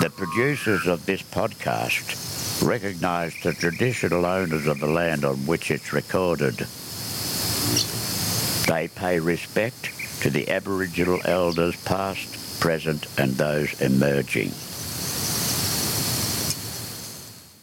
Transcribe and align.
The 0.00 0.08
producers 0.08 0.86
of 0.86 1.04
this 1.04 1.20
podcast 1.20 2.66
recognize 2.66 3.34
the 3.42 3.52
traditional 3.52 4.24
owners 4.24 4.66
of 4.66 4.80
the 4.80 4.86
land 4.86 5.26
on 5.26 5.36
which 5.44 5.70
it's 5.70 5.92
recorded. 5.92 6.54
They 8.66 8.88
pay 8.88 9.20
respect 9.20 10.22
to 10.22 10.30
the 10.30 10.48
Aboriginal 10.48 11.20
elders 11.26 11.76
past, 11.84 12.60
present, 12.60 13.08
and 13.18 13.32
those 13.32 13.78
emerging. 13.82 14.52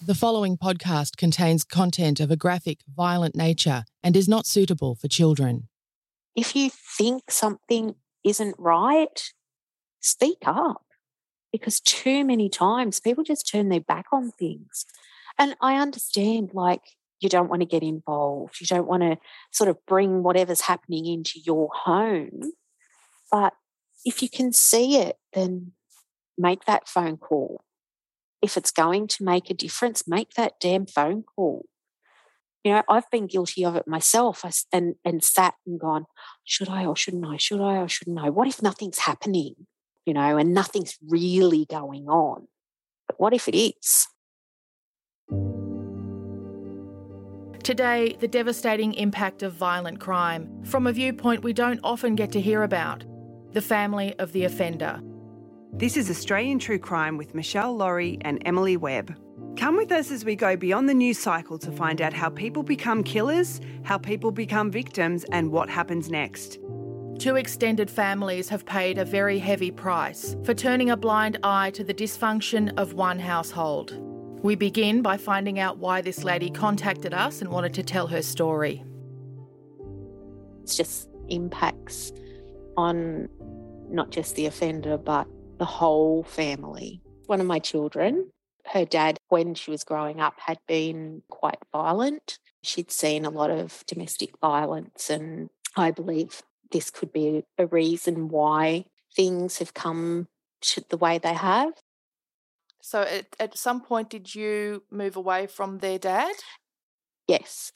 The 0.06 0.14
following 0.14 0.58
podcast 0.58 1.18
contains 1.18 1.64
content 1.64 2.20
of 2.20 2.30
a 2.30 2.38
graphic, 2.38 2.82
violent 2.88 3.36
nature 3.36 3.84
and 4.04 4.16
is 4.16 4.28
not 4.28 4.46
suitable 4.46 4.94
for 4.94 5.08
children. 5.08 5.70
If 6.36 6.56
you 6.56 6.70
think 6.70 7.32
something 7.32 7.96
isn't 8.24 8.58
right, 8.60 9.34
speak 10.02 10.38
up 10.46 10.84
because 11.52 11.80
too 11.80 12.26
many 12.26 12.50
times 12.50 13.00
people 13.00 13.24
just 13.24 13.50
turn 13.50 13.70
their 13.70 13.82
back 13.82 14.06
on 14.12 14.32
things. 14.32 14.86
And 15.40 15.56
I 15.62 15.76
understand, 15.76 16.52
like, 16.54 16.82
you 17.20 17.30
don't 17.30 17.50
want 17.50 17.62
to 17.62 17.68
get 17.68 17.84
involved, 17.84 18.60
you 18.60 18.68
don't 18.68 18.88
want 18.88 19.04
to 19.04 19.18
sort 19.52 19.70
of 19.70 19.78
bring 19.86 20.24
whatever's 20.24 20.62
happening 20.62 21.06
into 21.06 21.40
your 21.44 21.70
home. 21.74 22.42
But 23.32 23.54
if 24.06 24.22
you 24.22 24.30
can 24.30 24.54
see 24.54 24.98
it, 24.98 25.18
then 25.34 25.74
make 26.38 26.66
that 26.66 26.88
phone 26.88 27.18
call. 27.18 27.64
If 28.42 28.56
it's 28.56 28.72
going 28.72 29.08
to 29.08 29.24
make 29.24 29.50
a 29.50 29.56
difference, 29.56 30.08
make 30.08 30.34
that 30.34 30.60
damn 30.60 30.86
phone 30.86 31.24
call. 31.24 31.66
You 32.64 32.74
know, 32.74 32.84
I've 32.90 33.10
been 33.10 33.28
guilty 33.28 33.64
of 33.66 33.76
it 33.76 33.88
myself 33.88 34.44
and, 34.72 34.96
and 35.04 35.24
sat 35.24 35.56
and 35.66 35.80
gone, 35.80 36.06
should 36.44 36.70
I 36.70 36.86
or 36.86 36.96
shouldn't 36.96 37.26
I? 37.26 37.38
Should 37.38 37.62
I 37.62 37.78
or 37.78 37.88
shouldn't 37.88 38.20
I? 38.20 38.30
What 38.30 38.48
if 38.48 38.62
nothing's 38.62 39.00
happening? 39.00 39.68
You 40.08 40.14
know, 40.14 40.38
and 40.38 40.54
nothing's 40.54 40.98
really 41.10 41.66
going 41.66 42.08
on. 42.08 42.48
But 43.08 43.20
what 43.20 43.34
if 43.34 43.50
it 43.50 43.58
is? 43.58 44.08
Today, 47.62 48.16
the 48.18 48.30
devastating 48.30 48.94
impact 48.94 49.44
of 49.44 49.52
violent 49.52 50.00
crime, 50.00 50.64
from 50.64 50.88
a 50.88 50.94
viewpoint 50.94 51.44
we 51.44 51.52
don't 51.52 51.82
often 51.84 52.16
get 52.16 52.32
to 52.32 52.40
hear 52.40 52.64
about 52.64 53.04
the 53.52 53.62
family 53.62 54.18
of 54.18 54.32
the 54.32 54.46
offender. 54.46 55.02
This 55.74 55.98
is 55.98 56.10
Australian 56.10 56.60
True 56.60 56.80
Crime 56.80 57.18
with 57.18 57.34
Meshel 57.34 57.78
Laurie 57.78 58.18
and 58.22 58.42
Emily 58.46 58.78
Webb. 58.78 59.14
Come 59.58 59.76
with 59.76 59.92
us 59.92 60.10
as 60.10 60.24
we 60.24 60.38
go 60.38 60.56
beyond 60.56 60.88
the 60.88 60.94
news 60.94 61.20
cycle 61.20 61.58
to 61.60 61.72
find 61.74 62.02
out 62.02 62.14
how 62.14 62.30
people 62.30 62.64
become 62.64 63.04
killers, 63.04 63.60
how 63.84 63.98
people 63.98 64.32
become 64.32 64.72
victims, 64.72 65.26
and 65.34 65.52
what 65.52 65.70
happens 65.70 66.10
next. 66.10 66.60
Two 67.20 67.36
extended 67.36 67.90
families 67.90 68.48
have 68.50 68.64
paid 68.64 69.00
a 69.00 69.06
very 69.06 69.40
heavy 69.40 69.72
price 69.72 70.36
for 70.44 70.54
turning 70.54 70.92
a 70.92 70.98
blind 70.98 71.40
eye 71.42 71.72
to 71.72 71.84
the 71.84 71.94
dysfunction 71.94 72.72
of 72.78 72.94
one 72.94 73.18
household. 73.18 73.98
We 74.44 74.56
begin 74.56 75.02
by 75.02 75.18
finding 75.18 75.58
out 75.58 75.80
why 75.80 76.02
this 76.02 76.24
lady 76.24 76.52
contacted 76.52 77.16
us 77.16 77.42
and 77.42 77.50
wanted 77.50 77.74
to 77.74 77.84
tell 77.84 78.06
her 78.06 78.22
story. 78.22 78.84
It's 80.62 80.78
just 80.78 81.10
impacts 81.28 82.12
on 82.78 83.30
not 83.90 84.12
just 84.12 84.36
the 84.36 84.46
offender, 84.46 84.96
but 84.96 85.28
the 85.58 85.66
whole 85.66 86.22
family. 86.24 87.02
One 87.26 87.42
of 87.42 87.48
my 87.48 87.58
children, 87.58 88.32
her 88.74 88.86
dad, 88.86 89.18
when 89.30 89.56
she 89.56 89.72
was 89.72 89.84
growing 89.84 90.22
up, 90.22 90.36
had 90.38 90.60
been 90.68 91.24
quite 91.30 91.58
violent. 91.72 92.38
She'd 92.62 92.92
seen 92.92 93.26
a 93.26 93.32
lot 93.32 93.50
of 93.50 93.84
domestic 93.88 94.38
violence, 94.40 95.10
and 95.10 95.50
I 95.76 95.90
believe 95.90 96.44
this 96.72 96.90
could 96.90 97.12
be 97.12 97.44
a 97.58 97.66
reason 97.66 98.30
why 98.30 98.86
things 99.16 99.58
have 99.60 99.74
come 99.74 100.28
to 100.62 100.84
the 100.90 100.98
way 100.98 101.18
they 101.18 101.34
have. 101.34 101.74
So 102.82 103.02
at, 103.02 103.36
at 103.40 103.58
some 103.58 103.82
point, 103.82 104.10
did 104.10 104.34
you 104.34 104.84
move 104.92 105.16
away 105.16 105.48
from 105.48 105.80
their 105.80 106.00
dad? 106.00 106.36
Yes. 107.28 107.72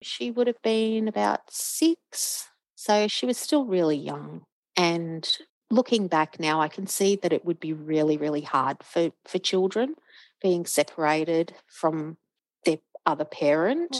She 0.00 0.30
would 0.30 0.46
have 0.46 0.62
been 0.62 1.08
about 1.08 1.40
six. 1.50 2.48
So 2.74 3.08
she 3.08 3.26
was 3.26 3.36
still 3.36 3.64
really 3.64 3.96
young. 3.96 4.42
And 4.76 5.28
looking 5.70 6.06
back 6.06 6.38
now, 6.38 6.60
I 6.60 6.68
can 6.68 6.86
see 6.86 7.16
that 7.16 7.32
it 7.32 7.44
would 7.44 7.60
be 7.60 7.72
really, 7.72 8.16
really 8.16 8.42
hard 8.42 8.78
for, 8.82 9.10
for 9.26 9.38
children 9.38 9.94
being 10.40 10.64
separated 10.64 11.54
from 11.66 12.16
their 12.64 12.78
other 13.04 13.24
parent. 13.24 13.94
Hmm. 13.94 13.98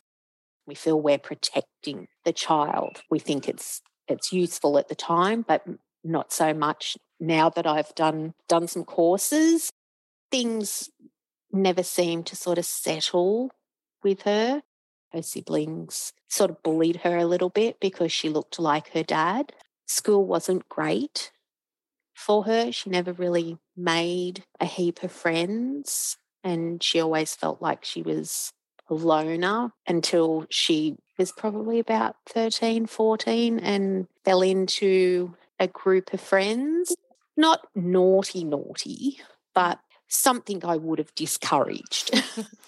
We 0.66 0.74
feel 0.74 1.00
we're 1.00 1.18
protecting 1.18 2.08
the 2.24 2.32
child. 2.32 3.02
We 3.10 3.18
think 3.18 3.48
it's 3.48 3.80
it's 4.08 4.32
useful 4.32 4.78
at 4.78 4.88
the 4.88 4.94
time, 4.94 5.44
but 5.46 5.64
not 6.04 6.32
so 6.32 6.54
much 6.54 6.96
now 7.20 7.50
that 7.50 7.66
I've 7.66 7.94
done 7.94 8.34
done 8.48 8.68
some 8.68 8.84
courses. 8.84 9.70
Things 10.30 10.90
never 11.52 11.82
seem 11.82 12.22
to 12.24 12.36
sort 12.36 12.58
of 12.58 12.64
settle 12.64 13.50
with 14.02 14.22
her. 14.22 14.62
Her 15.12 15.22
siblings 15.22 16.12
sort 16.28 16.50
of 16.50 16.62
bullied 16.62 16.96
her 16.96 17.16
a 17.16 17.24
little 17.24 17.48
bit 17.48 17.80
because 17.80 18.12
she 18.12 18.28
looked 18.28 18.58
like 18.58 18.92
her 18.92 19.02
dad. 19.02 19.52
School 19.86 20.26
wasn't 20.26 20.68
great 20.68 21.32
for 22.14 22.44
her. 22.44 22.70
She 22.72 22.90
never 22.90 23.12
really 23.12 23.58
made 23.76 24.44
a 24.60 24.66
heap 24.66 25.02
of 25.02 25.12
friends, 25.12 26.18
and 26.44 26.82
she 26.82 27.00
always 27.00 27.34
felt 27.34 27.62
like 27.62 27.84
she 27.84 28.02
was 28.02 28.52
a 28.90 28.94
loner 28.94 29.72
until 29.86 30.46
she 30.50 30.96
was 31.18 31.32
probably 31.32 31.78
about 31.78 32.16
13, 32.28 32.86
14 32.86 33.58
and 33.58 34.06
fell 34.24 34.42
into 34.42 35.34
a 35.58 35.66
group 35.66 36.12
of 36.12 36.20
friends. 36.20 36.94
Not 37.36 37.66
naughty, 37.74 38.44
naughty, 38.44 39.18
but 39.54 39.80
something 40.08 40.64
I 40.64 40.76
would 40.76 40.98
have 40.98 41.14
discouraged. 41.14 42.10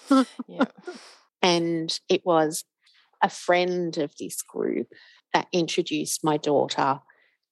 Yeah. 0.47 0.65
And 1.43 1.99
it 2.07 2.23
was 2.23 2.65
a 3.23 3.29
friend 3.29 3.97
of 3.97 4.13
this 4.19 4.43
group 4.43 4.87
that 5.33 5.47
introduced 5.51 6.23
my 6.23 6.37
daughter 6.37 6.99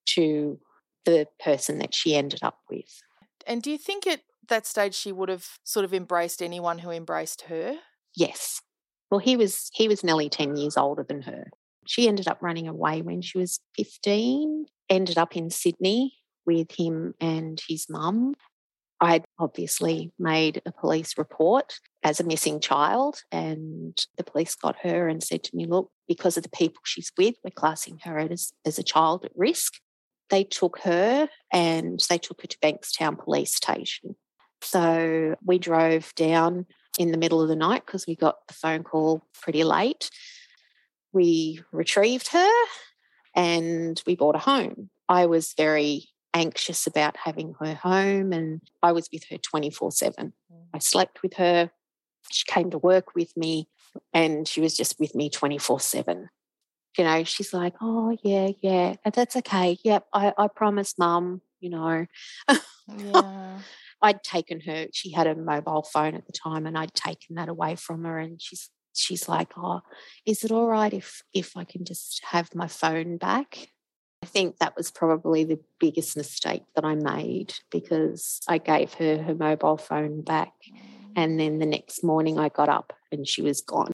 to 0.09 0.59
the 1.05 1.27
person 1.43 1.79
that 1.79 1.95
she 1.95 2.15
ended 2.15 2.41
up 2.43 2.59
with. 2.69 3.01
And 3.47 3.63
do 3.63 3.71
you 3.71 3.79
think 3.79 4.05
at 4.05 4.21
that 4.47 4.67
stage 4.67 4.93
she 4.93 5.11
would 5.11 5.29
have 5.29 5.47
sort 5.63 5.85
of 5.85 5.93
embraced 5.93 6.41
anyone 6.41 6.79
who 6.79 6.91
embraced 6.91 7.43
her? 7.43 7.77
Yes. 8.15 8.61
Well, 9.09 9.19
he 9.19 9.35
was 9.35 9.69
he 9.73 9.87
was 9.87 10.03
nearly 10.03 10.29
10 10.29 10.55
years 10.55 10.77
older 10.77 11.03
than 11.07 11.23
her. 11.23 11.49
She 11.85 12.07
ended 12.07 12.27
up 12.27 12.41
running 12.41 12.67
away 12.67 13.01
when 13.01 13.21
she 13.21 13.37
was 13.37 13.59
15, 13.75 14.65
ended 14.89 15.17
up 15.17 15.35
in 15.35 15.49
Sydney 15.49 16.13
with 16.45 16.71
him 16.77 17.15
and 17.19 17.59
his 17.67 17.87
mum. 17.89 18.35
I'd 19.01 19.23
obviously 19.39 20.11
made 20.19 20.61
a 20.65 20.71
police 20.71 21.17
report 21.17 21.79
as 22.03 22.19
a 22.19 22.25
missing 22.25 22.59
child, 22.59 23.21
and 23.31 23.97
the 24.17 24.23
police 24.23 24.55
got 24.55 24.75
her 24.83 25.07
and 25.07 25.23
said 25.23 25.43
to 25.45 25.55
me, 25.55 25.65
Look, 25.65 25.89
because 26.07 26.37
of 26.37 26.43
the 26.43 26.49
people 26.49 26.81
she's 26.83 27.11
with, 27.17 27.35
we're 27.43 27.51
classing 27.51 27.99
her 28.03 28.19
as, 28.19 28.51
as 28.65 28.77
a 28.77 28.83
child 28.83 29.25
at 29.25 29.31
risk. 29.35 29.75
They 30.29 30.43
took 30.43 30.79
her 30.83 31.29
and 31.51 31.99
they 32.09 32.17
took 32.17 32.41
her 32.41 32.47
to 32.47 32.57
Bankstown 32.59 33.17
Police 33.17 33.55
Station. 33.55 34.15
So 34.61 35.35
we 35.43 35.57
drove 35.57 36.13
down 36.15 36.65
in 36.99 37.11
the 37.11 37.17
middle 37.17 37.41
of 37.41 37.47
the 37.47 37.55
night 37.55 37.85
because 37.85 38.05
we 38.05 38.15
got 38.15 38.45
the 38.47 38.53
phone 38.53 38.83
call 38.83 39.23
pretty 39.41 39.63
late. 39.63 40.11
We 41.13 41.61
retrieved 41.71 42.27
her 42.33 42.51
and 43.33 43.99
we 44.05 44.15
bought 44.15 44.35
a 44.35 44.39
home. 44.39 44.89
I 45.07 45.25
was 45.25 45.53
very 45.57 46.09
anxious 46.33 46.85
about 46.85 47.15
having 47.17 47.55
her 47.59 47.73
home 47.73 48.33
and 48.33 48.61
I 48.83 48.91
was 48.91 49.07
with 49.11 49.23
her 49.31 49.37
24 49.37 49.91
7. 49.93 50.33
Mm. 50.51 50.57
I 50.73 50.79
slept 50.79 51.23
with 51.23 51.35
her. 51.35 51.71
She 52.29 52.43
came 52.45 52.69
to 52.71 52.77
work 52.77 53.15
with 53.15 53.35
me 53.35 53.69
and 54.13 54.45
she 54.47 54.59
was 54.61 54.75
just 54.75 54.99
with 54.99 55.15
me 55.15 55.29
24 55.29 55.79
7. 55.79 56.29
You 56.97 57.03
know, 57.05 57.23
she's 57.23 57.53
like, 57.53 57.75
oh, 57.79 58.17
yeah, 58.23 58.49
yeah, 58.61 58.95
that's 59.13 59.37
okay. 59.37 59.77
Yep, 59.83 60.07
I, 60.13 60.33
I 60.37 60.47
promise, 60.47 60.95
mum, 60.97 61.41
you 61.61 61.69
know. 61.69 62.05
Yeah. 62.97 63.59
I'd 64.01 64.23
taken 64.23 64.61
her, 64.61 64.87
she 64.93 65.11
had 65.11 65.27
a 65.27 65.35
mobile 65.35 65.83
phone 65.83 66.15
at 66.15 66.25
the 66.25 66.33
time 66.33 66.65
and 66.65 66.77
I'd 66.77 66.93
taken 66.93 67.35
that 67.35 67.49
away 67.49 67.75
from 67.75 68.03
her 68.05 68.17
and 68.17 68.41
she's 68.41 68.69
she's 68.93 69.29
like, 69.29 69.53
Oh, 69.57 69.81
is 70.25 70.43
it 70.43 70.51
all 70.51 70.67
right 70.67 70.93
if 70.93 71.21
if 71.33 71.55
I 71.57 71.63
can 71.63 71.85
just 71.85 72.21
have 72.31 72.55
my 72.55 72.67
phone 72.67 73.17
back? 73.17 73.69
I 74.21 74.25
think 74.25 74.57
that 74.57 74.75
was 74.75 74.91
probably 74.91 75.43
the 75.45 75.59
biggest 75.79 76.17
mistake 76.17 76.63
that 76.75 76.83
I 76.83 76.95
made 76.95 77.53
because 77.71 78.41
I 78.47 78.57
gave 78.57 78.93
her 78.95 79.23
her 79.23 79.35
mobile 79.35 79.77
phone 79.77 80.21
back. 80.21 80.53
And 81.15 81.39
then 81.39 81.59
the 81.59 81.65
next 81.65 82.03
morning 82.03 82.37
I 82.37 82.49
got 82.49 82.69
up 82.69 82.93
and 83.11 83.27
she 83.27 83.41
was 83.41 83.61
gone. 83.61 83.91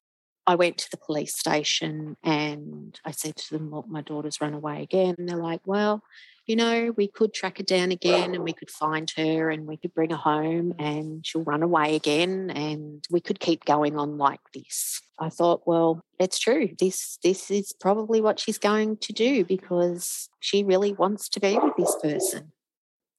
I 0.48 0.56
went 0.56 0.78
to 0.80 0.92
the 0.92 0.98
police 0.98 1.38
station 1.38 2.18
and 2.24 3.00
I 3.04 3.12
said 3.12 3.36
to 3.36 3.58
them, 3.58 3.72
Look, 3.72 3.88
my 3.88 4.02
daughter's 4.02 4.40
run 4.42 4.54
away 4.54 4.84
again. 4.84 5.16
And 5.18 5.28
they're 5.28 5.38
like, 5.38 5.62
Well, 5.66 6.04
you 6.46 6.56
know, 6.56 6.94
we 6.96 7.08
could 7.08 7.34
track 7.34 7.58
her 7.58 7.64
down 7.64 7.92
again 7.92 8.36
and 8.36 8.44
we 8.44 8.54
could 8.54 8.70
find 8.70 9.12
her 9.18 9.50
and 9.50 9.66
we 9.66 9.78
could 9.78 9.94
bring 9.96 10.12
her 10.12 10.16
home 10.16 10.74
mm. 10.74 10.76
and 10.80 11.26
she'll 11.26 11.44
run 11.44 11.64
away 11.64 11.96
again 11.96 12.52
and 12.52 13.06
we 13.10 13.20
could 13.20 13.40
keep 13.40 13.66
going 13.66 13.98
on 13.98 14.18
like 14.18 14.42
this. 14.54 15.02
I 15.18 15.30
thought, 15.30 15.64
well, 15.66 16.02
it's 16.20 16.38
true. 16.38 16.70
This 16.78 17.18
this 17.24 17.50
is 17.50 17.74
probably 17.80 18.22
what 18.22 18.40
she's 18.40 18.60
going 18.60 18.98
to 18.98 19.14
do 19.14 19.44
because 19.44 20.30
she 20.40 20.64
really 20.64 20.94
wants 20.94 21.30
to 21.30 21.40
be 21.40 21.58
with 21.58 21.74
this 21.78 21.96
person. 22.02 22.52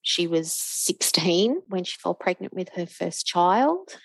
She 0.02 0.28
was 0.28 0.52
16 0.52 1.62
when 1.67 1.82
she 1.82 1.99
fell 1.99 2.14
pregnant 2.14 2.55
with 2.55 2.69
her 2.76 2.87
first 2.87 3.26
child. 3.26 3.99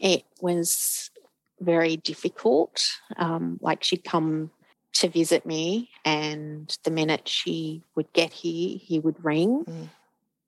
It 0.00 0.24
was 0.40 1.10
very 1.60 1.96
difficult. 1.96 2.84
Um, 3.16 3.58
like 3.60 3.84
she'd 3.84 4.04
come 4.04 4.50
to 4.94 5.08
visit 5.08 5.44
me, 5.46 5.90
and 6.04 6.76
the 6.84 6.90
minute 6.90 7.28
she 7.28 7.82
would 7.94 8.12
get 8.12 8.32
here, 8.32 8.78
he 8.80 8.98
would 8.98 9.22
ring 9.24 9.64
Mm. 9.64 9.88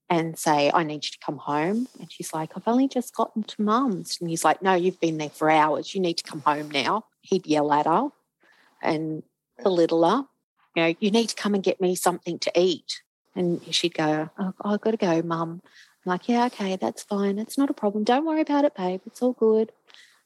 and 0.09 0.39
say, 0.39 0.71
I 0.75 0.83
need 0.83 1.05
you 1.05 1.11
to 1.13 1.19
come 1.25 1.39
home. 1.39 1.87
And 2.01 2.11
she's 2.11 2.33
like, 2.33 2.51
I've 2.57 2.67
only 2.67 2.89
just 2.89 3.15
gotten 3.15 3.45
to 3.45 3.63
mum's. 3.63 4.19
And 4.21 4.29
he's 4.29 4.45
like, 4.45 4.61
No, 4.63 4.75
you've 4.75 4.99
been 5.01 5.19
there 5.19 5.31
for 5.31 5.51
hours. 5.51 5.95
You 5.95 6.01
need 6.01 6.17
to 6.19 6.25
come 6.25 6.41
home 6.41 6.71
now. 6.71 7.05
He'd 7.21 7.47
yell 7.47 7.73
at 7.73 7.87
her 7.87 8.09
and 8.83 9.23
belittle 9.63 10.09
her. 10.09 10.25
You 10.75 10.83
know, 10.83 10.95
you 11.01 11.11
need 11.11 11.29
to 11.29 11.37
come 11.37 11.55
and 11.55 11.63
get 11.63 11.81
me 11.81 11.95
something 11.95 12.39
to 12.41 12.51
eat. 12.59 13.03
And 13.37 13.63
she'd 13.73 13.95
go, 13.95 14.31
oh, 14.39 14.53
I've 14.65 14.81
got 14.81 14.93
to 14.93 14.97
go, 14.97 15.23
mum. 15.23 15.63
I'm 15.65 16.11
like, 16.11 16.29
yeah, 16.29 16.47
okay, 16.47 16.77
that's 16.77 17.03
fine. 17.03 17.39
It's 17.39 17.59
not 17.59 17.71
a 17.71 17.75
problem. 17.75 18.03
Don't 18.05 18.25
worry 18.25 18.41
about 18.41 18.65
it, 18.65 18.75
babe. 18.75 19.03
It's 19.07 19.23
all 19.23 19.35
good. 19.35 19.71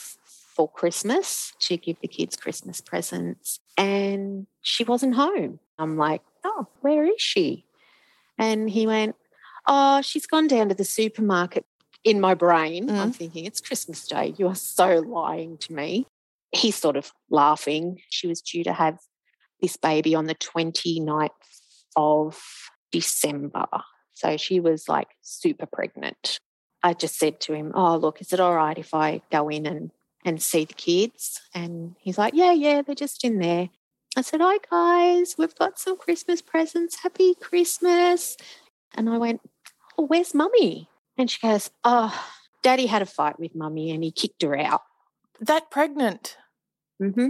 for 0.55 0.71
Christmas 0.71 1.53
to 1.61 1.77
give 1.77 1.97
the 2.01 2.09
kids 2.09 2.37
Christmas 2.37 2.81
presents, 2.81 3.61
and 3.77 4.47
she 4.63 4.85
wasn't 4.85 5.15
home. 5.15 5.61
I'm 5.79 5.97
like, 5.97 6.23
oh, 6.45 6.69
where 6.81 7.05
is 7.07 7.21
she? 7.21 7.67
And 8.39 8.71
he 8.71 8.87
went, 8.87 9.17
oh, 9.67 10.03
she's 10.03 10.27
gone 10.27 10.47
down 10.47 10.69
to 10.69 10.75
the 10.75 10.85
supermarket. 10.85 11.65
In 12.05 12.21
my 12.21 12.35
brain, 12.35 12.91
I'm 12.91 12.97
mm-hmm. 12.97 13.11
thinking, 13.11 13.45
it's 13.47 13.61
Christmas 13.61 14.07
Day. 14.07 14.35
You 14.37 14.49
are 14.49 14.55
so 14.55 14.99
lying 14.99 15.57
to 15.59 15.73
me. 15.73 16.07
He's 16.53 16.77
sort 16.77 16.97
of 16.97 17.13
laughing. 17.31 18.01
She 18.11 18.27
was 18.27 18.43
due 18.43 18.63
to 18.65 18.73
have 18.73 18.99
this 19.63 19.77
baby 19.77 20.15
on 20.15 20.27
the 20.27 20.35
29th 20.35 21.31
of 21.97 22.43
December. 22.93 23.67
So 24.13 24.37
she 24.37 24.61
was 24.61 24.89
like 24.89 25.09
super 25.23 25.67
pregnant. 25.67 26.39
I 26.83 26.93
just 26.93 27.19
said 27.19 27.41
to 27.43 27.55
him, 27.55 27.73
Oh, 27.75 27.97
look, 27.97 28.21
is 28.21 28.33
it 28.33 28.41
all 28.41 28.55
right 28.55 28.77
if 28.77 28.93
I 28.93 29.23
go 29.33 29.49
in 29.49 29.67
and, 29.67 29.91
and 30.25 30.43
see 30.43 30.65
the 30.65 30.75
kids? 30.75 31.41
And 31.55 31.95
he's 32.01 32.19
like, 32.19 32.35
Yeah, 32.35 32.53
yeah, 32.53 32.83
they're 32.83 32.95
just 32.95 33.25
in 33.25 33.39
there. 33.39 33.71
I 34.17 34.23
said, 34.23 34.41
Hi, 34.43 34.59
guys, 34.71 35.37
we've 35.39 35.55
got 35.55 35.79
some 35.79 35.97
Christmas 35.97 36.43
presents. 36.43 37.03
Happy 37.03 37.35
Christmas. 37.35 38.37
And 38.95 39.09
I 39.09 39.19
went, 39.19 39.41
Oh, 39.99 40.07
where's 40.07 40.35
mummy? 40.35 40.89
And 41.17 41.31
she 41.31 41.47
goes, 41.47 41.71
Oh, 41.85 42.15
daddy 42.63 42.87
had 42.87 43.03
a 43.03 43.07
fight 43.07 43.39
with 43.39 43.55
mummy 43.55 43.91
and 43.91 44.03
he 44.03 44.11
kicked 44.11 44.43
her 44.43 44.57
out. 44.59 44.83
That 45.41 45.71
pregnant. 45.71 46.37
Mm 47.03 47.15
hmm 47.15 47.29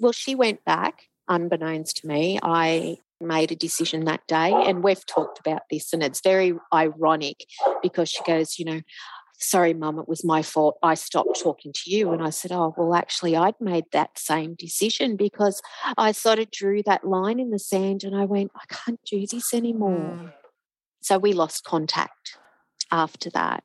Well, 0.00 0.12
she 0.12 0.34
went 0.34 0.64
back, 0.64 1.08
unbeknownst 1.28 1.98
to 1.98 2.06
me. 2.06 2.38
I 2.42 2.98
made 3.20 3.52
a 3.52 3.56
decision 3.56 4.04
that 4.04 4.26
day. 4.26 4.52
And 4.52 4.82
we've 4.82 5.04
talked 5.06 5.38
about 5.38 5.62
this, 5.70 5.92
and 5.92 6.02
it's 6.02 6.20
very 6.20 6.54
ironic 6.72 7.44
because 7.82 8.08
she 8.08 8.22
goes, 8.24 8.58
You 8.58 8.64
know, 8.66 8.80
sorry, 9.38 9.74
mum, 9.74 9.98
it 9.98 10.08
was 10.08 10.24
my 10.24 10.40
fault. 10.42 10.78
I 10.82 10.94
stopped 10.94 11.38
talking 11.40 11.72
to 11.72 11.90
you. 11.90 12.12
And 12.12 12.22
I 12.22 12.30
said, 12.30 12.52
Oh, 12.52 12.72
well, 12.76 12.94
actually, 12.94 13.36
I'd 13.36 13.60
made 13.60 13.84
that 13.92 14.18
same 14.18 14.54
decision 14.54 15.16
because 15.16 15.60
I 15.96 16.12
sort 16.12 16.38
of 16.38 16.50
drew 16.50 16.82
that 16.84 17.06
line 17.06 17.40
in 17.40 17.50
the 17.50 17.58
sand 17.58 18.04
and 18.04 18.16
I 18.16 18.24
went, 18.24 18.52
I 18.54 18.64
can't 18.72 19.00
do 19.04 19.26
this 19.26 19.52
anymore. 19.52 20.18
Mm. 20.18 20.32
So 21.02 21.18
we 21.18 21.32
lost 21.32 21.64
contact 21.64 22.38
after 22.90 23.30
that. 23.30 23.64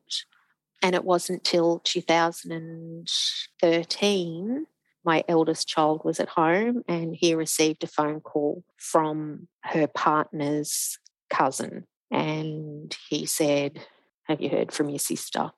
And 0.82 0.96
it 0.96 1.04
wasn't 1.04 1.44
till 1.44 1.80
2013 1.80 4.66
my 5.06 5.24
eldest 5.28 5.68
child 5.68 6.02
was 6.04 6.20
at 6.20 6.30
home 6.30 6.84
and 6.88 7.16
he 7.16 7.34
received 7.34 7.84
a 7.84 7.88
phone 7.88 8.20
call 8.20 8.64
from 8.78 9.48
her 9.64 9.88
partner's 9.88 10.98
cousin. 11.30 11.86
And 12.12 12.96
he 13.10 13.26
said, 13.26 13.80
Have 14.28 14.42
you 14.42 14.50
heard 14.50 14.72
from 14.72 14.90
your 14.90 15.00
sister? 15.00 15.52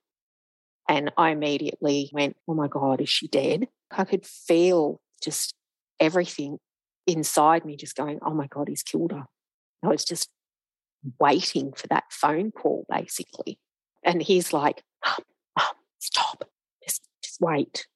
And 0.88 1.12
I 1.18 1.30
immediately 1.30 2.10
went, 2.14 2.38
Oh 2.48 2.54
my 2.54 2.68
God, 2.68 3.02
is 3.02 3.10
she 3.10 3.28
dead? 3.28 3.68
I 3.92 4.04
could 4.04 4.26
feel 4.26 5.00
just 5.24 5.54
everything 6.00 6.58
inside 7.08 7.66
me 7.66 7.76
just 7.76 7.96
going, 7.96 8.20
Oh 8.26 8.34
my 8.34 8.48
God, 8.48 8.68
he's 8.68 8.84
killed 8.84 9.12
her. 9.12 9.26
I 9.84 9.88
was 9.88 10.04
just 10.04 10.30
waiting 11.20 11.74
for 11.74 11.88
that 11.88 12.06
phone 12.12 12.52
call, 12.52 12.86
basically. 12.90 13.60
And 14.04 14.22
he's 14.22 14.54
like, 14.54 14.84
Mom, 15.06 15.18
Mom, 15.58 15.76
stop. 16.00 16.44
Just, 16.84 17.02
just 17.24 17.40
wait. 17.40 17.88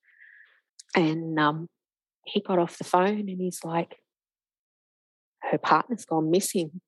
And 0.95 1.39
um, 1.39 1.67
he 2.25 2.41
got 2.41 2.59
off 2.59 2.77
the 2.77 2.83
phone 2.83 3.29
and 3.29 3.41
he's 3.41 3.63
like, 3.63 3.97
Her 5.41 5.57
partner's 5.57 6.05
gone 6.05 6.31
missing. 6.31 6.81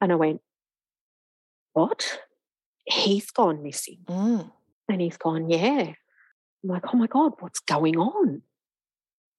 And 0.00 0.12
I 0.12 0.16
went, 0.16 0.40
What? 1.72 2.20
He's 2.84 3.30
gone 3.30 3.62
missing. 3.62 3.98
Mm. 4.06 4.52
And 4.88 5.00
he's 5.00 5.16
gone, 5.16 5.48
Yeah. 5.50 5.92
I'm 6.62 6.70
like, 6.70 6.84
Oh 6.92 6.96
my 6.96 7.06
God, 7.06 7.32
what's 7.40 7.60
going 7.60 7.96
on? 7.96 8.42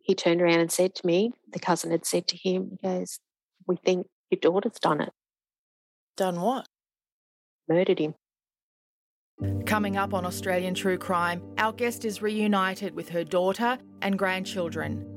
He 0.02 0.16
turned 0.16 0.42
around 0.42 0.60
and 0.60 0.72
said 0.72 0.96
to 0.96 1.06
me, 1.06 1.32
the 1.52 1.60
cousin 1.60 1.92
had 1.92 2.06
said 2.06 2.28
to 2.28 2.38
him, 2.38 2.78
He 2.82 2.88
goes, 2.88 3.20
We 3.66 3.76
think 3.78 4.08
your 4.30 4.40
daughter's 4.40 4.80
done 4.80 5.02
it. 5.02 5.14
Done 6.16 6.40
what? 6.42 6.68
Murdered 7.68 8.00
him. 8.00 8.16
Coming 9.66 9.98
up 9.98 10.14
on 10.14 10.26
Australian 10.26 10.74
True 10.74 10.98
Crime, 10.98 11.44
our 11.58 11.72
guest 11.72 12.06
is 12.06 12.22
reunited 12.22 12.96
with 12.96 13.10
her 13.10 13.24
daughter 13.24 13.78
and 14.02 14.18
grandchildren. 14.18 15.17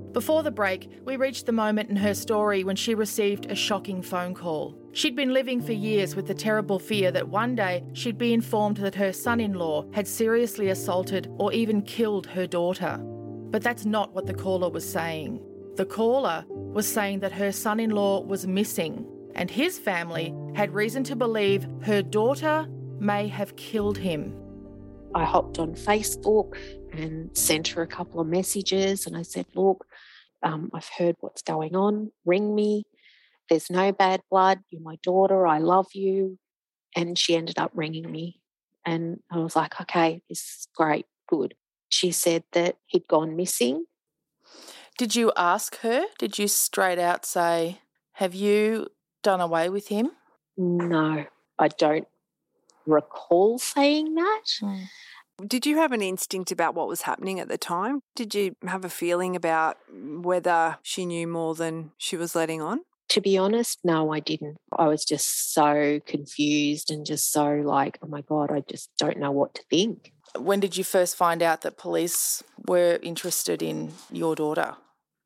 Before 0.13 0.43
the 0.43 0.51
break, 0.51 0.89
we 1.05 1.15
reached 1.15 1.45
the 1.45 1.53
moment 1.53 1.89
in 1.89 1.95
her 1.95 2.13
story 2.13 2.65
when 2.65 2.75
she 2.75 2.95
received 2.95 3.45
a 3.45 3.55
shocking 3.55 4.01
phone 4.01 4.33
call. 4.33 4.77
She'd 4.91 5.15
been 5.15 5.33
living 5.33 5.61
for 5.61 5.71
years 5.71 6.17
with 6.17 6.27
the 6.27 6.33
terrible 6.33 6.79
fear 6.79 7.11
that 7.11 7.29
one 7.29 7.55
day 7.55 7.85
she'd 7.93 8.17
be 8.17 8.33
informed 8.33 8.75
that 8.77 8.95
her 8.95 9.13
son 9.13 9.39
in 9.39 9.53
law 9.53 9.85
had 9.93 10.05
seriously 10.05 10.67
assaulted 10.67 11.31
or 11.37 11.53
even 11.53 11.81
killed 11.81 12.27
her 12.27 12.45
daughter. 12.45 12.97
But 13.51 13.63
that's 13.63 13.85
not 13.85 14.13
what 14.13 14.25
the 14.25 14.33
caller 14.33 14.69
was 14.69 14.89
saying. 14.89 15.41
The 15.77 15.85
caller 15.85 16.43
was 16.49 16.91
saying 16.91 17.21
that 17.21 17.31
her 17.31 17.53
son 17.53 17.79
in 17.79 17.91
law 17.91 18.19
was 18.19 18.45
missing, 18.45 19.05
and 19.35 19.49
his 19.49 19.79
family 19.79 20.35
had 20.55 20.73
reason 20.73 21.05
to 21.05 21.15
believe 21.15 21.65
her 21.83 22.01
daughter 22.01 22.67
may 22.99 23.29
have 23.29 23.55
killed 23.55 23.97
him. 23.97 24.35
I 25.13 25.25
hopped 25.25 25.59
on 25.59 25.73
Facebook 25.73 26.57
and 26.93 27.35
sent 27.35 27.69
her 27.69 27.81
a 27.81 27.87
couple 27.87 28.19
of 28.19 28.27
messages 28.27 29.07
and 29.07 29.17
I 29.17 29.23
said, 29.23 29.45
Look, 29.53 29.85
um, 30.43 30.69
I've 30.73 30.89
heard 30.97 31.15
what's 31.19 31.41
going 31.41 31.75
on. 31.75 32.11
Ring 32.25 32.53
me. 32.55 32.83
There's 33.49 33.69
no 33.69 33.91
bad 33.91 34.21
blood. 34.29 34.59
You're 34.69 34.81
my 34.81 34.97
daughter. 35.03 35.45
I 35.45 35.59
love 35.59 35.87
you. 35.93 36.37
And 36.95 37.17
she 37.17 37.35
ended 37.35 37.57
up 37.57 37.71
ringing 37.73 38.11
me. 38.11 38.39
And 38.85 39.19
I 39.31 39.37
was 39.37 39.55
like, 39.55 39.79
okay, 39.81 40.21
this 40.29 40.39
is 40.39 40.67
great. 40.75 41.05
Good. 41.27 41.55
She 41.89 42.11
said 42.11 42.43
that 42.53 42.77
he'd 42.85 43.07
gone 43.07 43.35
missing. 43.35 43.85
Did 44.97 45.15
you 45.15 45.31
ask 45.35 45.77
her? 45.79 46.05
Did 46.17 46.37
you 46.37 46.47
straight 46.47 46.99
out 46.99 47.25
say, 47.25 47.79
have 48.13 48.35
you 48.35 48.87
done 49.23 49.41
away 49.41 49.69
with 49.69 49.87
him? 49.87 50.11
No, 50.57 51.25
I 51.57 51.67
don't 51.69 52.07
recall 52.85 53.59
saying 53.59 54.15
that. 54.15 54.43
Mm. 54.61 54.85
Did 55.47 55.65
you 55.65 55.77
have 55.77 55.91
an 55.91 56.01
instinct 56.01 56.51
about 56.51 56.75
what 56.75 56.87
was 56.87 57.03
happening 57.03 57.39
at 57.39 57.47
the 57.47 57.57
time? 57.57 58.01
Did 58.15 58.35
you 58.35 58.55
have 58.67 58.85
a 58.85 58.89
feeling 58.89 59.35
about 59.35 59.77
mm, 59.91 60.21
whether 60.23 60.77
she 60.83 61.05
knew 61.05 61.27
more 61.27 61.55
than 61.55 61.91
she 61.97 62.17
was 62.17 62.35
letting 62.35 62.61
on? 62.61 62.81
To 63.09 63.21
be 63.21 63.37
honest, 63.37 63.79
no, 63.83 64.13
I 64.13 64.19
didn't. 64.19 64.57
I 64.77 64.87
was 64.87 65.03
just 65.03 65.53
so 65.53 65.99
confused 66.05 66.91
and 66.91 67.05
just 67.05 67.31
so 67.31 67.55
like, 67.55 67.99
oh 68.01 68.07
my 68.07 68.21
God, 68.21 68.51
I 68.51 68.61
just 68.69 68.89
don't 68.97 69.17
know 69.17 69.31
what 69.31 69.55
to 69.55 69.63
think. 69.69 70.13
When 70.37 70.61
did 70.61 70.77
you 70.77 70.83
first 70.83 71.17
find 71.17 71.41
out 71.41 71.61
that 71.61 71.77
police 71.77 72.41
were 72.67 72.99
interested 73.01 73.61
in 73.61 73.91
your 74.11 74.35
daughter? 74.35 74.75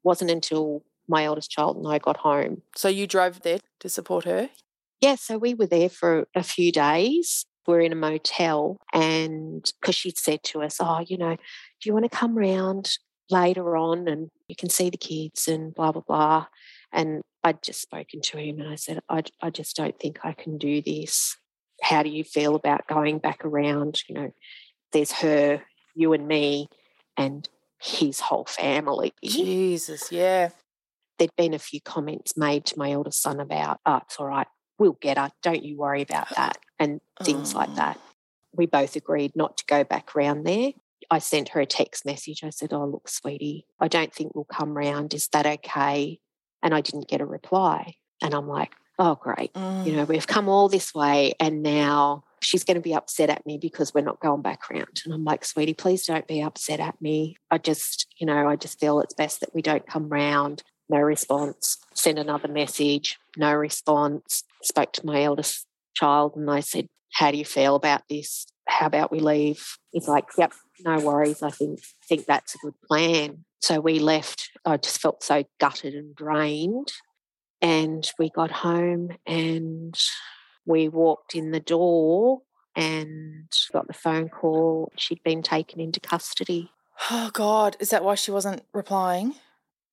Wasn't 0.03 0.31
until 0.31 0.83
my 1.07 1.25
eldest 1.25 1.51
child 1.51 1.77
and 1.77 1.87
I 1.87 1.99
got 1.99 2.17
home. 2.17 2.63
So 2.75 2.87
you 2.87 3.05
drove 3.05 3.41
there 3.41 3.59
to 3.81 3.89
support 3.89 4.25
her? 4.25 4.49
Yeah, 5.01 5.15
so 5.15 5.37
we 5.37 5.53
were 5.53 5.67
there 5.67 5.89
for 5.89 6.27
a 6.33 6.41
few 6.41 6.71
days 6.71 7.45
we're 7.67 7.81
in 7.81 7.91
a 7.91 7.95
motel 7.95 8.77
and 8.93 9.71
because 9.79 9.95
she'd 9.95 10.17
said 10.17 10.43
to 10.43 10.61
us, 10.61 10.77
Oh, 10.79 11.03
you 11.05 11.17
know, 11.17 11.35
do 11.35 11.89
you 11.89 11.93
want 11.93 12.09
to 12.09 12.17
come 12.17 12.37
round 12.37 12.97
later 13.29 13.75
on 13.75 14.07
and 14.07 14.29
you 14.47 14.55
can 14.55 14.69
see 14.69 14.89
the 14.89 14.97
kids 14.97 15.47
and 15.47 15.73
blah, 15.73 15.91
blah, 15.91 16.01
blah. 16.01 16.45
And 16.91 17.21
I'd 17.43 17.63
just 17.63 17.81
spoken 17.81 18.21
to 18.21 18.37
him 18.37 18.59
and 18.59 18.69
I 18.69 18.75
said, 18.75 18.99
I, 19.09 19.23
I 19.41 19.49
just 19.49 19.75
don't 19.75 19.97
think 19.99 20.19
I 20.23 20.33
can 20.33 20.57
do 20.57 20.81
this. 20.81 21.37
How 21.81 22.03
do 22.03 22.09
you 22.09 22.23
feel 22.23 22.55
about 22.55 22.87
going 22.87 23.19
back 23.19 23.43
around? 23.43 24.01
You 24.07 24.15
know, 24.15 24.31
there's 24.93 25.11
her, 25.13 25.61
you 25.93 26.13
and 26.13 26.27
me, 26.27 26.69
and 27.17 27.47
his 27.81 28.19
whole 28.19 28.45
family. 28.45 29.13
Jesus, 29.23 30.11
yeah. 30.11 30.49
There'd 31.17 31.35
been 31.37 31.53
a 31.53 31.59
few 31.59 31.81
comments 31.81 32.35
made 32.37 32.65
to 32.65 32.79
my 32.79 32.91
eldest 32.91 33.21
son 33.21 33.39
about, 33.39 33.79
oh, 33.85 34.01
it's 34.03 34.17
all 34.17 34.27
right, 34.27 34.47
we'll 34.79 34.97
get 35.01 35.17
her, 35.17 35.31
don't 35.41 35.63
you 35.63 35.77
worry 35.77 36.01
about 36.01 36.31
uh, 36.31 36.35
that, 36.35 36.57
and 36.79 37.01
things 37.23 37.53
Oh. 37.53 37.59
like 37.59 37.75
that. 37.75 37.99
We 38.53 38.65
both 38.65 38.95
agreed 38.95 39.35
not 39.35 39.57
to 39.57 39.65
go 39.67 39.83
back 39.83 40.15
round 40.15 40.45
there. 40.45 40.71
I 41.11 41.19
sent 41.19 41.49
her 41.49 41.59
a 41.61 41.65
text 41.65 42.05
message. 42.05 42.43
I 42.43 42.49
said, 42.49 42.73
Oh, 42.73 42.85
look, 42.85 43.07
sweetie, 43.09 43.65
I 43.79 43.87
don't 43.87 44.13
think 44.13 44.33
we'll 44.33 44.45
come 44.45 44.75
round. 44.75 45.13
Is 45.13 45.27
that 45.29 45.45
okay? 45.45 46.19
And 46.63 46.73
I 46.73 46.81
didn't 46.81 47.07
get 47.07 47.21
a 47.21 47.25
reply. 47.25 47.95
And 48.21 48.33
I'm 48.33 48.47
like, 48.47 48.71
Oh, 48.97 49.15
great. 49.15 49.53
Mm. 49.53 49.85
You 49.85 49.95
know, 49.97 50.03
we've 50.05 50.25
come 50.25 50.47
all 50.47 50.69
this 50.69 50.95
way 50.95 51.33
and 51.39 51.61
now 51.61 52.23
she's 52.41 52.63
going 52.63 52.75
to 52.75 52.81
be 52.81 52.93
upset 52.95 53.29
at 53.29 53.45
me 53.45 53.57
because 53.57 53.93
we're 53.93 54.01
not 54.05 54.21
going 54.21 54.41
back 54.41 54.69
round. 54.69 55.01
And 55.03 55.13
I'm 55.13 55.25
like, 55.25 55.43
sweetie, 55.43 55.73
please 55.73 56.05
don't 56.05 56.27
be 56.27 56.41
upset 56.41 56.79
at 56.79 57.01
me. 57.01 57.35
I 57.51 57.57
just, 57.57 58.07
you 58.17 58.25
know, 58.25 58.47
I 58.47 58.55
just 58.55 58.79
feel 58.79 59.01
it's 59.01 59.13
best 59.13 59.41
that 59.41 59.53
we 59.53 59.61
don't 59.61 59.85
come 59.85 60.07
round. 60.07 60.63
No 60.89 60.99
response. 60.99 61.77
Send 61.93 62.17
another 62.19 62.47
message. 62.47 63.19
No 63.35 63.51
response. 63.53 64.43
Spoke 64.63 64.93
to 64.93 65.05
my 65.05 65.23
eldest 65.23 65.65
child 65.95 66.33
and 66.35 66.49
I 66.49 66.59
said, 66.59 66.87
How 67.13 67.31
do 67.31 67.37
you 67.37 67.45
feel 67.45 67.75
about 67.75 68.03
this? 68.09 68.45
How 68.67 68.87
about 68.87 69.11
we 69.11 69.19
leave? 69.19 69.65
He's 69.91 70.07
like, 70.07 70.25
Yep, 70.37 70.53
no 70.83 70.99
worries. 70.99 71.41
I 71.41 71.49
think 71.49 71.79
think 72.07 72.25
that's 72.25 72.55
a 72.55 72.59
good 72.59 72.75
plan. 72.87 73.45
So 73.61 73.79
we 73.79 73.99
left. 73.99 74.51
I 74.63 74.77
just 74.77 75.01
felt 75.01 75.23
so 75.23 75.43
gutted 75.59 75.93
and 75.95 76.15
drained. 76.15 76.91
And 77.61 78.07
we 78.19 78.29
got 78.29 78.51
home 78.51 79.09
and 79.25 79.97
we 80.65 80.87
walked 80.89 81.33
in 81.33 81.51
the 81.51 81.59
door 81.59 82.41
and 82.75 83.51
got 83.71 83.87
the 83.87 83.93
phone 83.93 84.29
call. 84.29 84.91
She'd 84.97 85.23
been 85.23 85.41
taken 85.41 85.79
into 85.79 85.99
custody. 85.99 86.69
Oh, 87.09 87.29
God. 87.33 87.77
Is 87.79 87.89
that 87.89 88.03
why 88.03 88.15
she 88.15 88.31
wasn't 88.31 88.61
replying? 88.73 89.35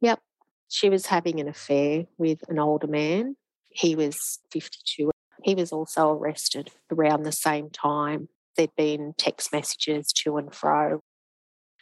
Yep. 0.00 0.21
She 0.68 0.88
was 0.88 1.06
having 1.06 1.40
an 1.40 1.49
affair 1.49 2.06
with 2.18 2.40
an 2.49 2.59
older 2.59 2.87
man. 2.87 3.37
He 3.71 3.94
was 3.94 4.40
52. 4.52 5.12
He 5.44 5.54
was 5.54 5.72
also 5.72 6.11
arrested 6.11 6.70
around 6.90 7.22
the 7.22 7.32
same 7.32 7.70
time. 7.70 8.28
There'd 8.56 8.76
been 8.76 9.14
text 9.16 9.52
messages 9.52 10.12
to 10.25 10.37
and 10.37 10.54
fro. 10.54 11.00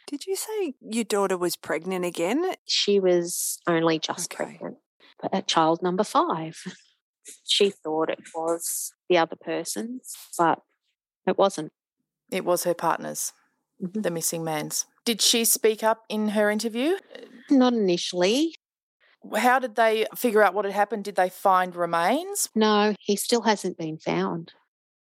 Did 0.07 0.25
you 0.25 0.35
say 0.35 0.73
your 0.81 1.03
daughter 1.03 1.37
was 1.37 1.55
pregnant 1.55 2.05
again? 2.05 2.53
She 2.65 2.99
was 2.99 3.59
only 3.67 3.99
just 3.99 4.31
pregnant, 4.33 4.77
but 5.21 5.33
at 5.33 5.47
child 5.47 5.81
number 5.81 6.03
five. 6.03 6.57
She 7.43 7.69
thought 7.69 8.09
it 8.09 8.19
was 8.33 8.93
the 9.07 9.19
other 9.19 9.35
person's, 9.35 10.15
but 10.39 10.59
it 11.27 11.37
wasn't. 11.37 11.71
It 12.31 12.43
was 12.43 12.63
her 12.63 12.73
partner's, 12.73 13.31
Mm-hmm. 13.81 14.01
the 14.01 14.09
missing 14.11 14.43
man's. 14.43 14.85
Did 15.05 15.21
she 15.21 15.45
speak 15.45 15.83
up 15.83 16.01
in 16.09 16.29
her 16.29 16.49
interview? 16.49 16.95
Not 17.49 17.73
initially. 17.73 18.55
How 19.37 19.59
did 19.59 19.75
they 19.75 20.05
figure 20.15 20.41
out 20.41 20.53
what 20.53 20.65
had 20.65 20.73
happened? 20.73 21.03
Did 21.03 21.15
they 21.15 21.29
find 21.29 21.75
remains? 21.75 22.49
No, 22.55 22.95
he 22.99 23.15
still 23.15 23.41
hasn't 23.41 23.77
been 23.77 23.97
found. 23.97 24.53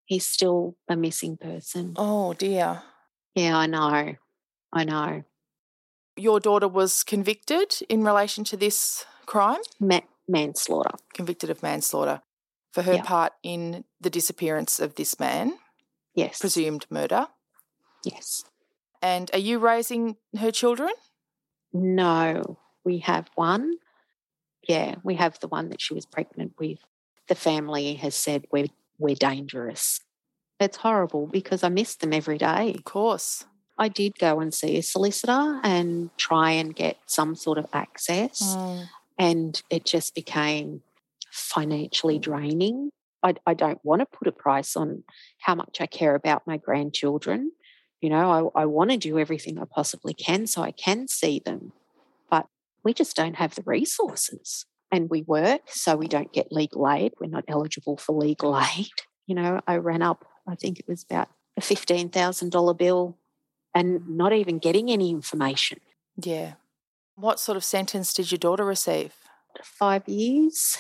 He's 0.05 0.27
still 0.27 0.77
a 0.89 0.97
missing 0.97 1.37
person. 1.37 1.95
Oh, 1.97 2.35
dear. 2.35 2.83
Yeah, 3.35 3.57
I 3.57 3.67
know. 3.67 4.15
I 4.73 4.85
know. 4.85 5.23
Your 6.17 6.41
daughter 6.41 6.69
was 6.69 7.03
convicted 7.03 7.77
in 7.89 8.05
relation 8.05 8.45
to 8.45 8.57
this 8.57 9.05
crime? 9.27 9.61
Ma- 9.79 10.01
manslaughter. 10.29 10.91
Convicted 11.15 11.49
of 11.49 11.63
manslaughter 11.63 12.21
for 12.73 12.83
her 12.83 12.99
part 12.99 13.33
in 13.43 13.85
the 14.01 14.11
disappearance 14.11 14.79
of 14.79 14.95
this 14.97 15.19
man, 15.19 15.55
Yes. 16.15 16.39
presumed 16.41 16.87
murder. 16.91 17.29
Yes. 18.05 18.45
And 19.03 19.31
are 19.33 19.39
you 19.39 19.59
raising 19.59 20.17
her 20.39 20.51
children? 20.53 20.91
No, 21.73 22.59
we 22.85 22.99
have 22.99 23.29
one. 23.35 23.75
Yeah, 24.71 24.91
we 25.03 25.15
have 25.17 25.35
the 25.41 25.49
one 25.49 25.67
that 25.71 25.81
she 25.85 25.95
was 25.95 26.07
pregnant 26.07 26.53
with. 26.63 26.79
The 27.29 27.35
family 27.35 27.95
has 28.05 28.15
said 28.15 28.41
we're 28.53 28.73
we're 28.99 29.17
dangerous. 29.33 30.01
It's 30.65 30.77
horrible 30.87 31.27
because 31.27 31.65
I 31.65 31.71
miss 31.71 31.97
them 31.97 32.13
every 32.13 32.39
day. 32.39 32.75
Of 32.79 32.85
course. 32.85 33.45
I 33.79 33.89
did 33.89 34.13
go 34.19 34.33
and 34.41 34.53
see 34.53 34.77
a 34.77 34.83
solicitor 34.83 35.59
and 35.65 36.11
try 36.19 36.51
and 36.61 36.77
get 36.77 36.97
some 37.07 37.35
sort 37.35 37.59
of 37.59 37.67
access, 37.73 38.37
Mm. 38.57 38.89
and 39.19 39.63
it 39.71 39.83
just 39.95 40.15
became 40.15 40.83
financially 41.33 42.19
draining. 42.19 42.91
I, 43.29 43.31
I 43.51 43.55
don't 43.55 43.81
want 43.83 44.01
to 44.03 44.07
put 44.19 44.29
a 44.29 44.33
price 44.45 44.77
on 44.77 45.05
how 45.47 45.55
much 45.55 45.81
I 45.81 45.87
care 45.87 46.15
about 46.15 46.47
my 46.47 46.59
grandchildren. 46.67 47.53
You 48.03 48.11
know, 48.11 48.53
I, 48.55 48.63
I 48.63 48.65
want 48.67 48.91
to 48.91 48.97
do 49.09 49.19
everything 49.19 49.59
I 49.59 49.65
possibly 49.79 50.15
can 50.15 50.47
so 50.47 50.63
I 50.63 50.73
can 50.73 51.09
see 51.09 51.37
them, 51.49 51.73
but 52.31 52.47
we 52.85 52.93
just 52.95 53.17
don't 53.17 53.37
have 53.37 53.55
the 53.55 53.63
resources. 53.65 54.67
And 54.93 55.09
we 55.09 55.23
work, 55.23 55.63
so 55.67 55.97
we 55.97 56.09
don't 56.09 56.33
get 56.33 56.51
legal 56.51 56.89
aid. 56.91 57.13
We're 57.21 57.29
not 57.29 57.45
eligible 57.47 57.97
for 57.97 58.13
legal 58.13 58.59
aid. 58.79 58.91
You 59.27 59.35
know, 59.37 59.61
I 59.67 59.77
ran 59.77 60.03
up, 60.03 60.25
I 60.47 60.57
think 60.57 60.81
it 60.81 60.89
was 60.89 61.05
about 61.09 61.29
a 61.57 61.61
$15,000 61.61 62.79
bill 62.79 63.17
and 63.75 64.09
not 64.09 64.33
even 64.33 64.59
getting 64.59 64.91
any 64.91 65.11
information. 65.11 65.79
Yeah. 66.17 66.55
What 67.15 67.39
sort 67.39 67.57
of 67.57 67.65
sentence 67.65 68.13
did 68.13 68.33
your 68.33 68.39
daughter 68.39 68.65
receive? 68.65 69.15
Five 69.63 70.09
years. 70.09 70.79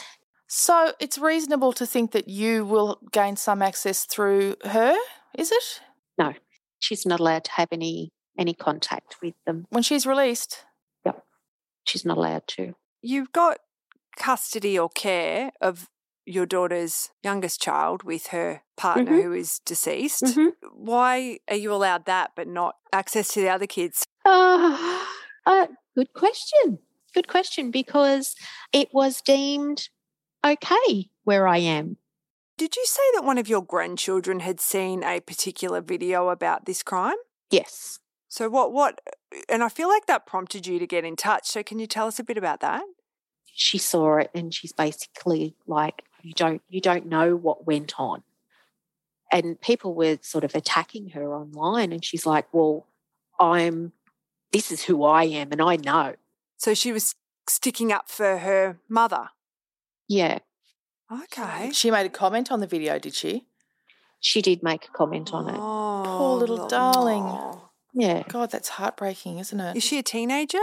So 0.49 0.93
it's 0.99 1.19
reasonable 1.19 1.73
to 1.75 1.87
think 1.87 2.11
that 2.13 2.29
you 2.29 2.65
will 2.65 2.99
gain 3.13 3.37
some 3.37 3.63
access 3.63 4.05
through 4.05 4.57
her, 4.65 4.97
is 5.39 5.53
it? 5.53 5.81
No, 6.19 6.35
she's 6.81 7.07
not 7.07 7.21
allowed 7.21 7.45
to 7.45 7.53
have 7.53 7.69
any 7.71 8.13
any 8.39 8.55
contact 8.55 9.17
with 9.23 9.35
them. 9.47 9.67
When 9.71 9.83
she's 9.83 10.07
released? 10.07 10.65
Yep. 11.05 11.23
She's 11.85 12.05
not 12.05 12.17
allowed 12.17 12.47
to. 12.49 12.75
You've 13.03 13.33
got 13.33 13.59
custody 14.17 14.79
or 14.79 14.89
care 14.89 15.53
of 15.61 15.89
your 16.27 16.47
daughter's 16.47 17.11
youngest 17.23 17.61
child 17.61 18.03
with 18.03 18.29
her 18.29 18.63
partner 18.77 19.13
Mhm. 19.19 19.23
who 19.23 19.33
is 19.33 19.59
deceased. 19.61 20.23
Mhm. 20.25 20.53
Why 20.73 21.39
are 21.49 21.57
you 21.57 21.73
allowed 21.73 22.05
that 22.05 22.33
but 22.37 22.47
not 22.47 22.77
access 22.93 23.29
to 23.35 23.41
the 23.41 23.49
other 23.49 23.67
kids? 23.67 24.07
Uh, 24.25 25.05
uh, 25.47 25.67
good 25.95 26.13
question. 26.13 26.79
Good 27.15 27.27
question 27.27 27.71
because 27.71 28.37
it 28.73 28.89
was 28.93 29.21
deemed 29.23 29.89
okay 30.45 31.11
where 31.25 31.49
I 31.49 31.59
am. 31.59 31.97
Did 32.57 32.77
you 32.77 32.85
say 32.87 33.03
that 33.15 33.25
one 33.25 33.39
of 33.39 33.49
your 33.49 33.63
grandchildren 33.65 34.41
had 34.41 34.61
seen 34.61 35.03
a 35.03 35.21
particular 35.21 35.81
video 35.81 36.29
about 36.29 36.67
this 36.67 36.83
crime? 36.83 37.17
Yes. 37.51 37.99
So 38.29 38.49
what 38.49 38.73
what 38.73 39.01
and 39.49 39.65
I 39.65 39.69
feel 39.69 39.89
like 39.89 40.07
that 40.07 40.27
prompted 40.27 40.67
you 40.67 40.79
to 40.79 40.87
get 40.87 41.05
in 41.05 41.17
touch. 41.17 41.49
So 41.49 41.63
can 41.63 41.79
you 41.79 41.87
tell 41.87 42.07
us 42.07 42.19
a 42.19 42.25
bit 42.25 42.37
about 42.39 42.61
that? 42.61 42.85
She 43.61 43.77
saw 43.77 44.17
it 44.17 44.31
and 44.35 44.55
she's 44.55 44.73
basically 44.73 45.55
like, 45.67 46.05
you 46.23 46.33
don't 46.33 46.63
you 46.71 46.81
don't 46.81 47.05
know 47.05 47.37
what 47.37 47.67
went 47.67 48.01
on. 48.01 48.23
And 49.31 49.61
people 49.61 49.95
were 49.95 50.19
sort 50.23 50.45
of 50.45 50.55
attacking 50.55 51.11
her 51.11 51.35
online 51.35 51.93
and 51.93 52.03
she's 52.03 52.25
like, 52.25 52.47
Well, 52.55 52.87
I'm 53.39 53.93
this 54.51 54.73
is 54.73 54.85
who 54.85 55.05
I 55.05 55.25
am 55.25 55.53
and 55.53 55.61
I 55.61 55.77
know. 55.77 56.15
So 56.57 56.73
she 56.73 56.91
was 56.91 57.15
sticking 57.47 57.93
up 57.93 58.09
for 58.09 58.39
her 58.39 58.79
mother. 58.89 59.29
Yeah. 60.09 60.39
Okay. 61.13 61.71
She 61.75 61.91
made 61.91 62.07
a 62.07 62.11
comment 62.11 62.51
on 62.51 62.61
the 62.61 62.67
video, 62.67 62.99
did 62.99 63.15
she? 63.15 63.45
She 64.21 64.41
did 64.41 64.63
make 64.63 64.87
a 64.87 64.91
comment 64.91 65.35
on 65.35 65.51
it. 65.51 65.57
Oh, 65.59 66.03
Poor 66.07 66.39
little 66.39 66.67
darling. 66.67 67.61
Yeah. 67.93 68.23
God, 68.27 68.51
that's 68.51 68.71
heartbreaking, 68.71 69.39
isn't 69.39 69.61
it? 69.61 69.77
Is 69.77 69.85
she 69.85 69.99
a 69.99 70.03
teenager? 70.03 70.59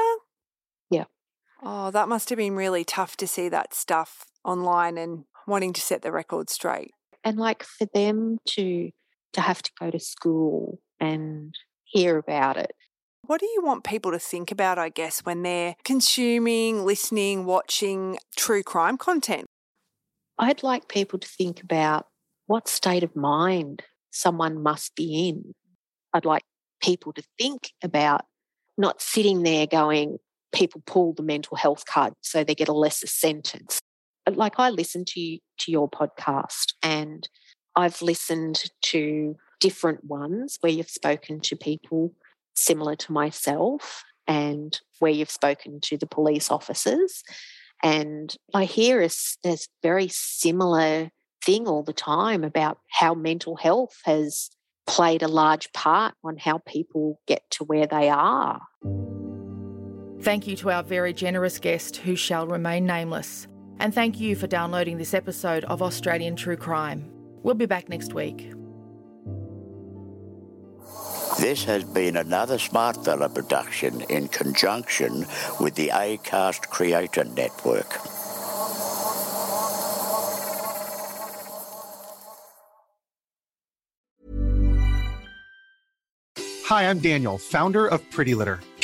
Oh, 1.62 1.92
that 1.92 2.10
must 2.10 2.30
have 2.30 2.38
been 2.38 2.56
really 2.56 2.84
tough 2.84 3.18
to 3.18 3.28
see 3.28 3.50
that 3.50 3.74
stuff 3.74 4.26
online 4.46 4.98
and 4.98 5.26
wanting 5.48 5.74
to 5.74 5.82
set 5.82 6.02
the 6.02 6.12
record 6.12 6.50
straight. 6.50 6.92
and 7.24 7.38
like 7.38 7.64
for 7.64 7.88
them 7.94 8.38
to 8.46 8.90
to 9.34 9.42
have 9.42 9.62
to 9.62 9.72
go 9.80 9.92
to 9.92 10.00
school 10.00 10.80
and 11.00 11.54
hear 11.84 12.18
about 12.18 12.58
it 12.58 12.72
What 13.24 13.40
do 13.42 13.46
you 13.48 13.62
want 13.64 13.84
people 13.84 14.12
to 14.12 14.20
think 14.20 14.52
about, 14.52 14.78
I 14.80 14.90
guess, 14.90 15.20
when 15.26 15.44
they're 15.44 15.76
consuming, 15.84 16.86
listening, 16.86 17.46
watching 17.46 18.18
true 18.38 18.64
crime 18.64 18.98
content? 18.98 19.48
i'd 20.40 20.64
like 20.64 20.88
people 20.88 21.20
to 21.20 21.28
think 21.28 21.62
about 21.64 22.08
what 22.48 22.68
state 22.68 23.04
of 23.04 23.16
mind 23.16 23.84
someone 24.12 24.62
must 24.62 24.96
be 24.96 25.30
in 25.30 25.54
i'd 26.14 26.26
like 26.26 26.44
people 26.82 27.14
to 27.14 27.24
think 27.40 27.72
about 27.84 28.22
not 28.78 29.02
sitting 29.02 29.44
there 29.44 29.68
going 29.68 30.18
people 30.58 30.82
pull 30.88 31.14
the 31.14 31.22
mental 31.22 31.56
health 31.56 31.86
card 31.86 32.14
so 32.22 32.44
they 32.44 32.56
get 32.56 32.68
a 32.68 32.74
lesser 32.74 33.08
sentence. 33.08 33.80
Like 34.30 34.60
i 34.60 34.70
listen 34.70 35.06
to 35.06 35.38
to 35.60 35.72
your 35.72 35.90
podcast 35.90 36.74
and 36.84 37.30
i've 37.78 38.02
listened 38.02 38.70
to 38.82 39.38
different 39.62 40.04
ones 40.04 40.58
where 40.60 40.72
you've 40.72 40.90
spoken 40.90 41.40
to 41.40 41.56
people 41.56 42.14
similar 42.54 42.98
to 42.98 43.14
myself 43.14 44.04
and 44.28 44.82
where 45.00 45.14
you've 45.14 45.32
spoken 45.32 45.80
to 45.80 45.98
the 45.98 46.06
police 46.08 46.52
officers 46.52 47.24
and 47.82 48.36
i 48.54 48.66
hear 48.66 49.00
a, 49.00 49.10
this 49.46 49.70
very 49.82 50.10
similar 50.10 51.10
thing 51.46 51.66
all 51.66 51.84
the 51.84 51.94
time 51.94 52.44
about 52.44 52.80
how 52.90 53.14
mental 53.14 53.56
health 53.56 53.96
has 54.04 54.50
played 54.86 55.24
a 55.24 55.30
large 55.30 55.72
part 55.72 56.16
on 56.22 56.36
how 56.36 56.58
people 56.68 57.22
get 57.28 57.44
to 57.50 57.64
where 57.64 57.88
they 57.88 58.10
are 58.10 58.60
Thank 60.22 60.48
you 60.48 60.56
to 60.58 60.72
our 60.72 60.84
very 60.84 61.14
generous 61.14 61.60
guest 61.60 61.98
who 61.98 62.16
shall 62.16 62.48
remain 62.48 62.86
nameless. 62.86 63.48
And 63.80 63.94
thank 63.94 64.20
you 64.20 64.36
for 64.36 64.48
downloading 64.48 64.98
this 64.98 65.14
episode 65.14 65.64
of 65.66 65.82
Australian 65.82 66.36
True 66.36 66.58
Crime. 66.58 67.10
We'll 67.44 67.56
be 67.56 67.68
back 67.68 67.88
next 67.90 68.14
week. 68.14 68.52
This 71.40 71.64
has 71.66 71.84
been 71.84 72.18
another 72.18 72.58
Smartfella 72.58 73.34
production 73.34 74.02
in 74.10 74.28
conjunction 74.30 75.28
with 75.60 75.76
the 75.76 75.90
ACAST 75.90 76.70
Creator 76.70 77.26
Network. 77.26 77.94
Hi, 86.66 86.90
I'm 86.90 87.00
Daniel, 87.00 87.38
founder 87.38 87.88
of 87.88 88.10
Pretty 88.10 88.34
Litter. 88.34 88.60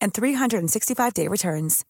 and 0.00 0.12
365-day 0.12 1.28
returns. 1.28 1.84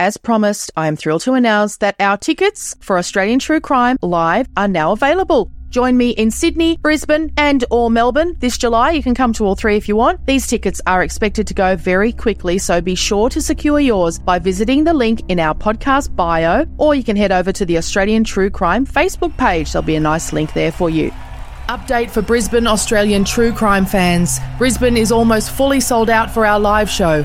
As 0.00 0.16
promised, 0.16 0.70
I 0.76 0.86
am 0.86 0.96
thrilled 0.96 1.20
to 1.22 1.34
announce 1.34 1.76
that 1.76 1.94
our 2.00 2.16
tickets 2.16 2.74
for 2.80 2.96
Australian 2.96 3.38
True 3.38 3.60
Crime 3.60 3.98
Live 4.00 4.48
are 4.56 4.66
now 4.66 4.92
available. 4.92 5.50
Join 5.68 5.98
me 5.98 6.10
in 6.10 6.30
Sydney, 6.30 6.78
Brisbane, 6.78 7.32
and 7.36 7.66
or 7.70 7.90
Melbourne 7.90 8.34
this 8.40 8.56
July. 8.56 8.92
You 8.92 9.02
can 9.02 9.14
come 9.14 9.34
to 9.34 9.44
all 9.44 9.54
three 9.54 9.76
if 9.76 9.88
you 9.88 9.96
want. 9.96 10.24
These 10.26 10.46
tickets 10.46 10.80
are 10.86 11.02
expected 11.02 11.46
to 11.46 11.54
go 11.54 11.76
very 11.76 12.12
quickly, 12.12 12.56
so 12.56 12.80
be 12.80 12.94
sure 12.94 13.28
to 13.28 13.42
secure 13.42 13.78
yours 13.78 14.18
by 14.18 14.38
visiting 14.38 14.84
the 14.84 14.94
link 14.94 15.20
in 15.28 15.38
our 15.38 15.54
podcast 15.54 16.16
bio, 16.16 16.66
or 16.78 16.94
you 16.94 17.04
can 17.04 17.16
head 17.16 17.30
over 17.30 17.52
to 17.52 17.66
the 17.66 17.76
Australian 17.76 18.24
True 18.24 18.48
Crime 18.48 18.86
Facebook 18.86 19.36
page. 19.36 19.70
There'll 19.70 19.84
be 19.84 19.96
a 19.96 20.00
nice 20.00 20.32
link 20.32 20.54
there 20.54 20.72
for 20.72 20.88
you. 20.88 21.12
Update 21.70 22.10
for 22.10 22.20
Brisbane 22.20 22.66
Australian 22.66 23.22
true 23.24 23.52
crime 23.52 23.86
fans. 23.86 24.40
Brisbane 24.58 24.96
is 24.96 25.12
almost 25.12 25.52
fully 25.52 25.78
sold 25.78 26.10
out 26.10 26.28
for 26.28 26.44
our 26.44 26.58
live 26.58 26.90
show. 26.90 27.24